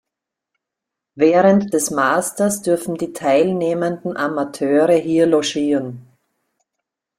[1.13, 6.07] Während des Masters dürfen die teilnehmenden Amateure hier logieren.